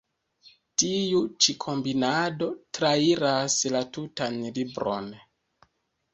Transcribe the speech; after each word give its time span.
Tiu 0.83 1.19
ĉi 1.45 1.53
„kombinado“ 1.65 2.47
trairas 2.79 3.59
la 3.77 3.83
tutan 3.99 4.43
libron. 4.59 5.15